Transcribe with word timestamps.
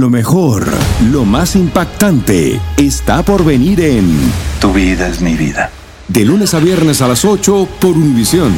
Lo 0.00 0.08
mejor, 0.08 0.64
lo 1.12 1.26
más 1.26 1.54
impactante, 1.56 2.58
está 2.78 3.22
por 3.22 3.44
venir 3.44 3.82
en 3.82 4.32
Tu 4.58 4.72
vida 4.72 5.06
es 5.08 5.20
mi 5.20 5.34
vida. 5.34 5.70
De 6.08 6.24
lunes 6.24 6.54
a 6.54 6.58
viernes 6.58 7.02
a 7.02 7.06
las 7.08 7.22
8 7.22 7.68
por 7.78 7.90
Univisión. 7.90 8.50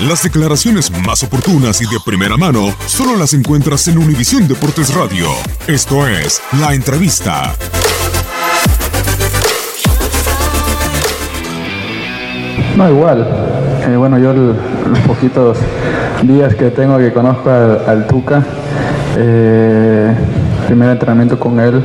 Las 0.00 0.22
declaraciones 0.22 0.90
más 1.04 1.22
oportunas 1.22 1.82
y 1.82 1.84
de 1.84 1.98
primera 2.02 2.38
mano 2.38 2.74
solo 2.86 3.14
las 3.16 3.34
encuentras 3.34 3.86
en 3.88 3.98
Univisión 3.98 4.48
Deportes 4.48 4.94
Radio. 4.94 5.28
Esto 5.66 6.08
es 6.08 6.40
La 6.58 6.72
Entrevista. 6.72 7.54
No, 12.76 12.88
igual. 12.88 13.26
Eh, 13.86 13.96
bueno, 13.96 14.18
yo 14.18 14.30
el- 14.32 14.56
los 14.90 14.98
poquitos 15.06 15.58
días 16.22 16.54
que 16.54 16.70
tengo 16.70 16.98
que 16.98 17.12
conozco 17.12 17.50
al, 17.50 17.84
al 17.86 18.06
Tuca, 18.06 18.42
eh, 19.16 20.14
primer 20.66 20.90
entrenamiento 20.90 21.38
con 21.38 21.60
él, 21.60 21.84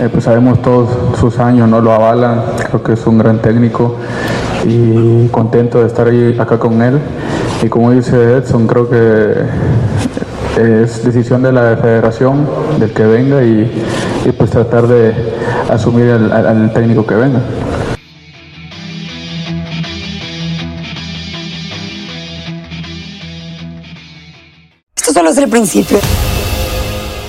eh, 0.00 0.08
pues 0.10 0.24
sabemos 0.24 0.60
todos 0.62 0.88
sus 1.18 1.38
años, 1.38 1.68
no 1.68 1.80
lo 1.80 1.92
avalan, 1.92 2.42
creo 2.68 2.82
que 2.82 2.92
es 2.92 3.06
un 3.06 3.18
gran 3.18 3.38
técnico 3.40 3.96
y 4.64 5.28
contento 5.28 5.80
de 5.80 5.86
estar 5.86 6.08
ahí 6.08 6.36
acá 6.38 6.58
con 6.58 6.82
él. 6.82 6.98
Y 7.62 7.68
como 7.68 7.90
dice 7.92 8.36
Edson, 8.36 8.66
creo 8.66 8.88
que 8.88 9.32
es 10.56 11.04
decisión 11.04 11.42
de 11.42 11.52
la 11.52 11.76
federación, 11.76 12.46
del 12.78 12.92
que 12.92 13.04
venga 13.04 13.42
y, 13.42 13.70
pues 14.36 14.50
tratar 14.50 14.86
de 14.86 15.12
asumir 15.70 16.10
al- 16.10 16.32
al 16.32 16.72
técnico 16.72 17.06
que 17.06 17.14
venga. 17.14 17.40
Esto 24.96 25.12
solo 25.12 25.30
es 25.30 25.38
el 25.38 25.48
principio. 25.48 25.98